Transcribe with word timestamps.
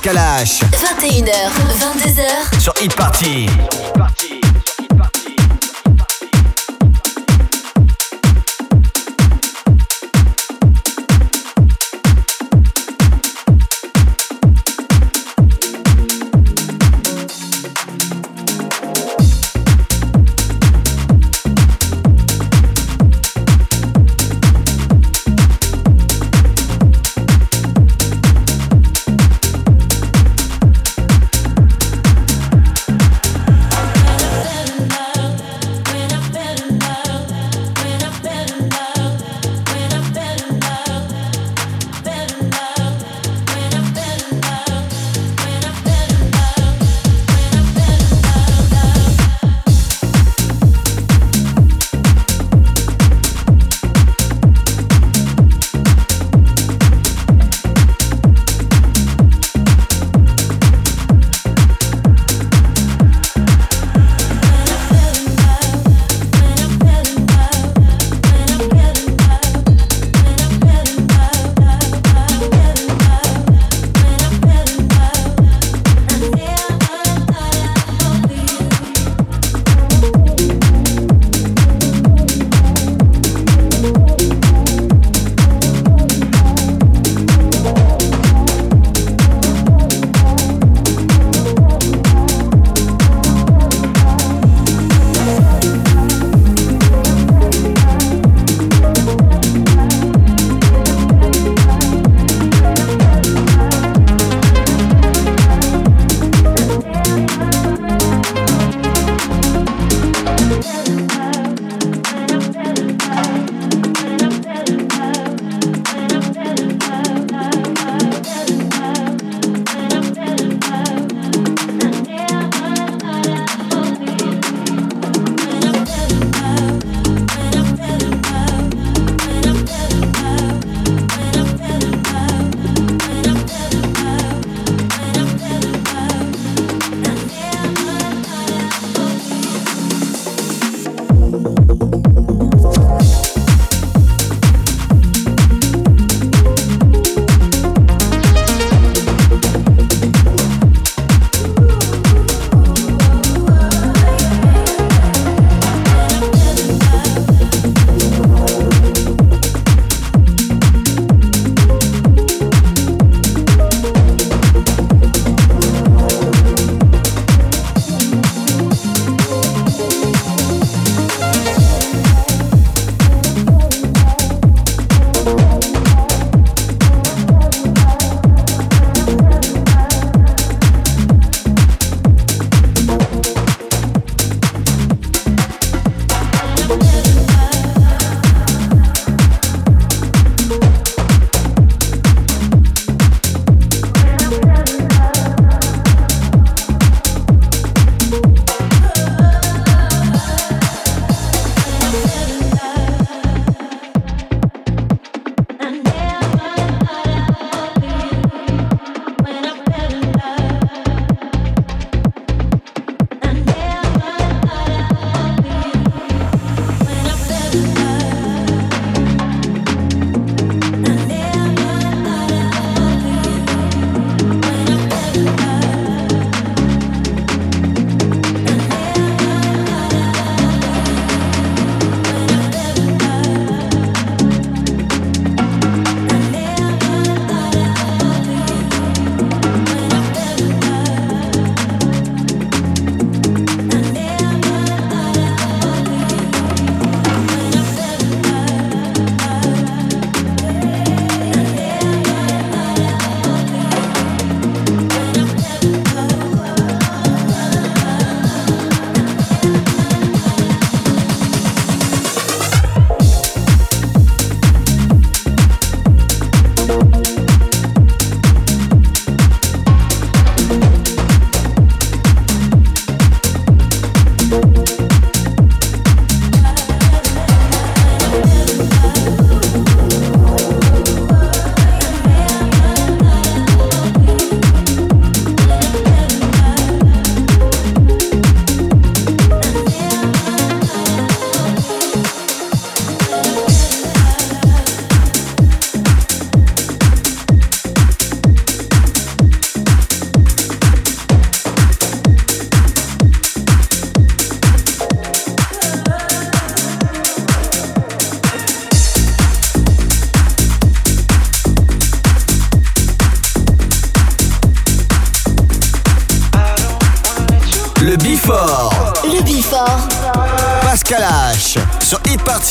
Kalash. 0.00 0.60
21h, 0.60 1.32
22h. 1.78 2.60
Sur 2.60 2.74
Hit 2.82 2.94
Party. 2.94 3.46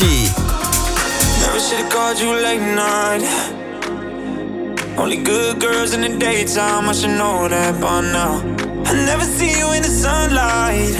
Never 0.02 1.60
should've 1.60 1.90
called 1.92 2.20
you 2.20 2.34
late 2.34 2.60
night. 2.60 3.22
Only 4.98 5.18
good 5.18 5.60
girls 5.60 5.94
in 5.94 6.02
the 6.02 6.18
daytime, 6.18 6.90
I 6.90 6.94
should 6.94 7.12
know 7.12 7.48
that 7.48 7.80
by 7.80 8.02
now. 8.02 8.42
I 8.90 8.94
never 9.06 9.24
see 9.24 9.58
you 9.60 9.72
in 9.74 9.84
the 9.84 9.90
sunlight. 9.90 10.96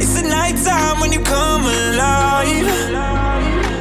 It's 0.00 0.14
the 0.20 0.26
nighttime 0.26 1.00
when 1.00 1.12
you 1.12 1.20
come 1.20 1.62
alive. 1.64 2.68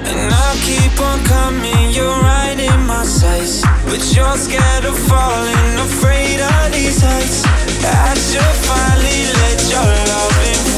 And 0.10 0.34
I 0.46 0.50
keep 0.68 1.00
on 1.00 1.24
coming, 1.26 1.92
you're 1.92 2.20
right 2.32 2.60
in 2.60 2.80
my 2.86 3.06
sights. 3.06 3.62
But 3.86 4.02
you're 4.14 4.38
scared 4.38 4.86
of 4.86 4.98
falling, 5.08 5.80
afraid 5.88 6.42
of 6.42 6.72
these 6.74 7.02
heights. 7.02 7.46
I 7.86 8.14
should 8.28 8.56
finally 8.68 9.20
let 9.40 9.60
your 9.72 9.90
love 10.12 10.38
in. 10.52 10.73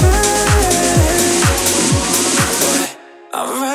All 3.36 3.48
right. 3.48 3.75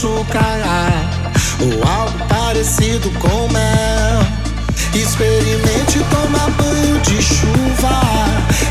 Açúcar 0.00 0.62
ou 1.60 1.86
algo 1.86 2.18
parecido 2.26 3.10
com 3.18 3.48
mel. 3.52 4.20
Experimente 4.94 5.98
tomar 6.10 6.50
banho 6.52 6.98
de 7.00 7.20
chuva 7.22 8.00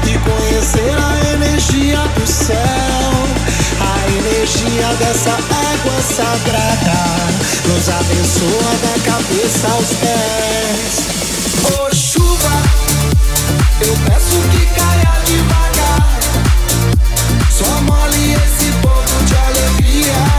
e 0.08 0.18
conhecer 0.18 0.96
a 0.98 1.34
energia 1.36 2.00
do 2.16 2.26
céu. 2.26 2.58
A 3.80 4.10
energia 4.10 4.88
dessa 4.98 5.34
água 5.34 6.02
sagrada 6.02 7.00
nos 7.68 7.88
abençoa 7.90 8.74
da 8.82 9.12
cabeça 9.12 9.68
aos 9.68 9.90
pés. 10.00 10.94
Ô 11.78 11.96
chuva, 11.96 12.56
eu 13.82 13.96
peço 14.08 14.42
que 14.50 14.66
caia 14.80 15.14
devagar. 15.26 16.20
Só 17.52 17.82
mole 17.84 18.34
esse 18.34 18.72
pouco 18.82 19.26
de 19.26 19.36
alegria. 19.36 20.39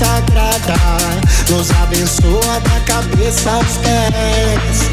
sagrada 0.00 0.80
nos 1.50 1.70
abençoa 1.72 2.60
da 2.60 2.80
cabeça 2.86 3.50
aos 3.50 3.76
pés. 3.76 4.90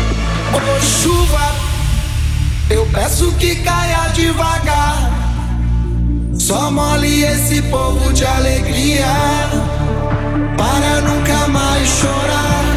Ô 0.53 0.81
chuva, 0.81 1.55
eu 2.69 2.85
peço 2.87 3.31
que 3.33 3.55
caia 3.58 4.10
devagar. 4.13 5.13
Só 6.37 6.69
mole 6.69 7.23
esse 7.23 7.62
povo 7.63 8.12
de 8.12 8.25
alegria 8.25 9.08
para 10.58 11.01
nunca 11.01 11.47
mais 11.47 11.87
chorar. 11.87 12.77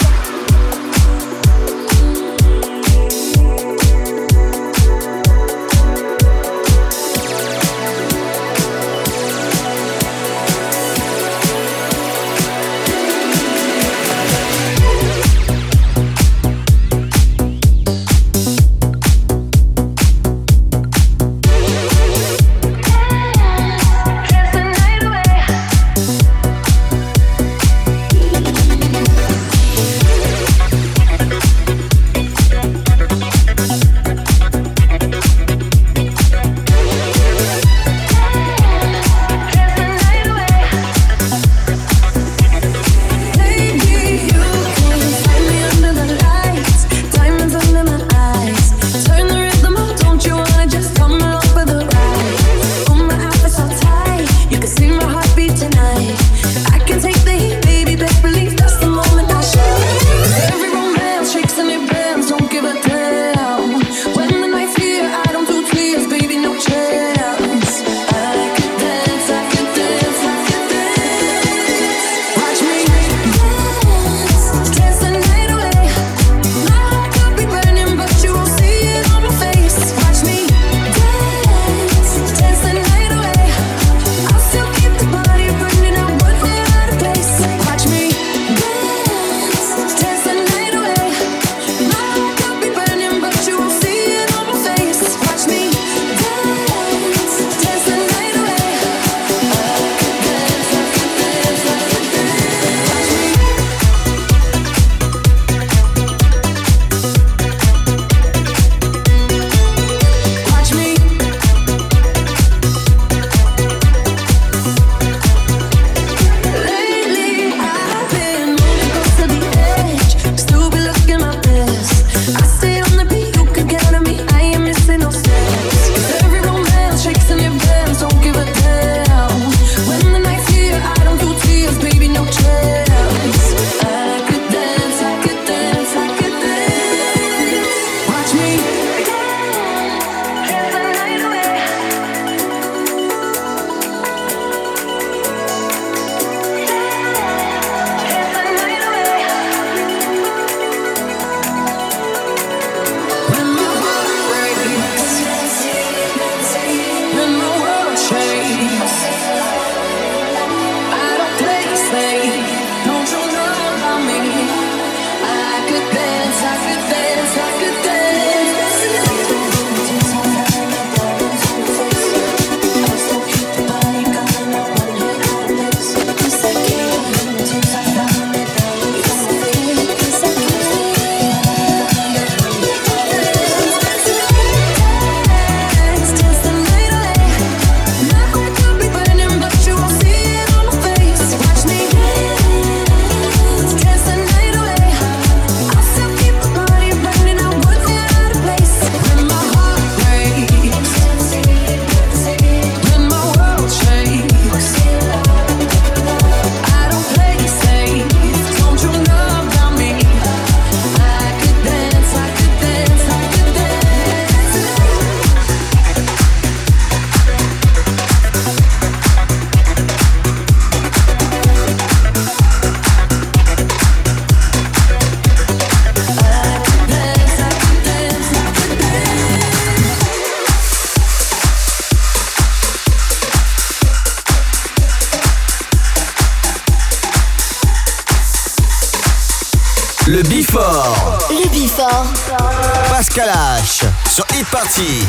Party. 244.71 245.01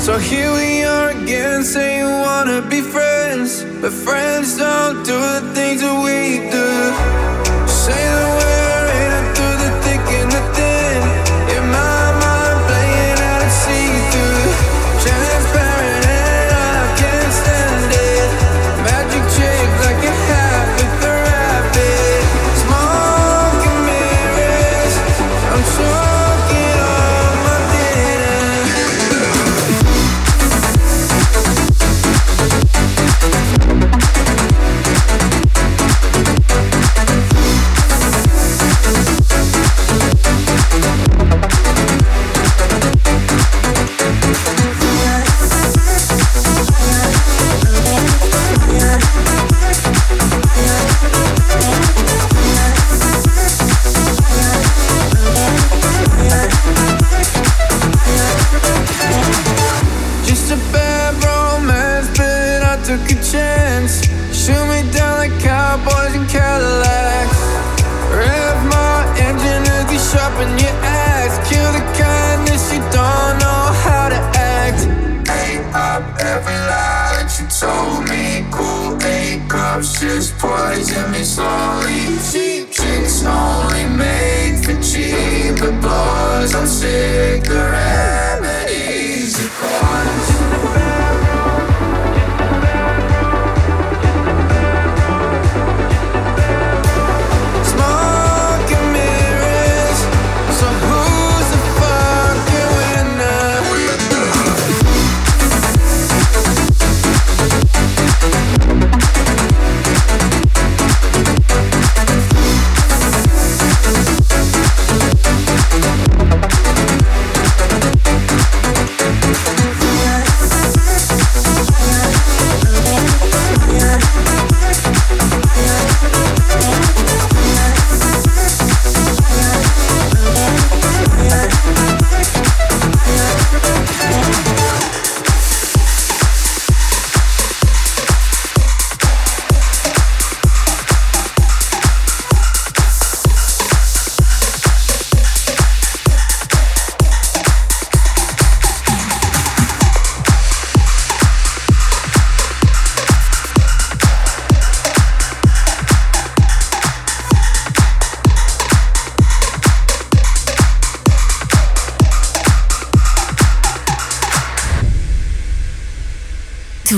So 0.00 0.18
here 0.18 0.52
we 0.52 0.82
are 0.82 1.10
again, 1.10 1.62
saying 1.62 2.00
you 2.00 2.06
wanna 2.06 2.62
be 2.68 2.80
friends, 2.80 3.62
but 3.80 3.92
friends 3.92 4.56
don't 4.56 5.04
do 5.04 5.21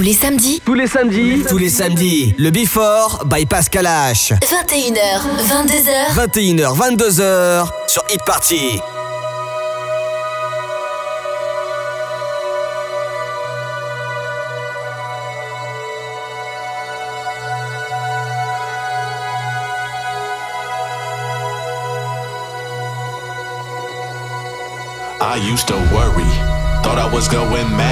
les 0.05 0.13
samedis. 0.13 0.61
Tous 0.63 0.75
les 0.75 0.87
samedis. 0.87 1.43
Tous 1.49 1.57
les 1.57 1.71
samedis. 1.71 2.35
Le 2.37 2.51
Before 2.51 3.25
by 3.25 3.47
Pascal 3.47 3.87
H. 3.87 4.35
21h, 4.43 5.23
22h. 5.49 6.15
21h, 6.15 6.77
22h 6.77 7.69
sur 7.87 8.05
Hit 8.11 8.21
Party. 8.27 8.81
I 25.23 25.37
used 25.51 25.67
to 25.69 25.77
worry. 25.95 26.29
Thought 26.83 26.99
I 26.99 27.09
was 27.11 27.27
going 27.29 27.75
mad 27.75 27.84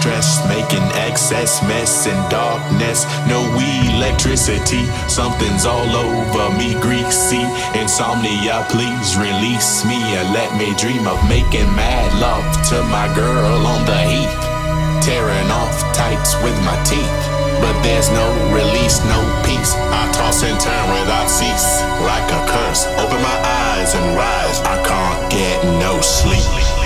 stressed, 0.00 0.48
making 0.48 0.84
excess 0.96 1.62
mess 1.62 2.06
in 2.06 2.16
darkness. 2.30 3.04
No 3.28 3.44
electricity, 3.92 4.86
something's 5.08 5.66
all 5.66 5.92
over 5.92 6.48
me, 6.56 6.72
greasy. 6.80 7.44
Insomnia, 7.76 8.64
please 8.70 9.16
release 9.20 9.84
me 9.84 10.00
and 10.16 10.32
let 10.32 10.56
me 10.56 10.72
dream 10.80 11.06
of 11.06 11.20
making 11.28 11.68
mad 11.76 12.08
love 12.18 12.48
to 12.72 12.82
my 12.88 13.12
girl 13.14 13.60
on 13.66 13.84
the 13.84 14.00
heath. 14.08 14.36
Tearing 15.04 15.50
off 15.50 15.76
tights 15.92 16.34
with 16.42 16.56
my 16.64 16.76
teeth. 16.84 17.20
But 17.60 17.76
there's 17.82 18.08
no 18.08 18.24
release, 18.56 19.04
no 19.04 19.20
peace. 19.44 19.74
I 19.76 20.08
toss 20.16 20.42
and 20.42 20.58
turn 20.58 20.86
without 20.96 21.28
cease, 21.28 21.82
like 22.08 22.28
a 22.32 22.40
curse. 22.48 22.86
Open 22.96 23.20
my 23.20 23.38
eyes 23.68 23.94
and 23.94 24.16
rise. 24.16 24.60
I 24.64 24.80
can't 24.80 25.30
get 25.30 25.62
no 25.78 26.00
sleep. 26.00 26.79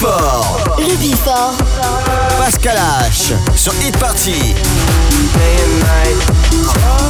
Before. 0.00 0.76
Le 0.78 0.96
Before. 0.96 1.56
Pascal 2.38 2.78
H 3.10 3.32
sur 3.56 3.72
Hit 3.82 3.96
Party. 3.96 4.30
Day 4.30 5.56
and 5.64 5.80
night. 5.80 6.37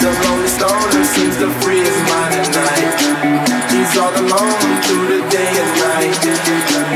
the 0.00 0.10
lonely 0.24 0.48
stoner 0.48 1.04
seems 1.04 1.36
to 1.38 1.48
free 1.62 1.80
his 1.80 1.98
mind 2.10 2.34
at 2.34 2.48
night. 2.52 3.70
He's 3.72 3.96
all 3.96 4.12
alone 4.12 4.82
through 4.84 5.06
the 5.14 5.20
day 5.30 5.48
and 5.48 5.72
night. 5.80 6.95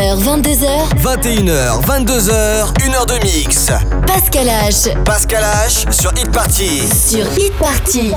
21h, 0.00 0.16
22h. 0.24 0.66
21h, 0.96 1.82
22h, 1.84 2.88
1 2.88 2.94
heure 2.94 3.04
de 3.04 3.22
mix. 3.22 3.70
Pascal 4.06 4.46
H. 4.46 4.94
Pascal 5.04 5.44
H 5.44 5.92
sur 5.92 6.10
Hit 6.12 6.30
Party. 6.32 6.88
Sur 6.88 7.26
Hit 7.36 7.52
Party. 7.58 8.12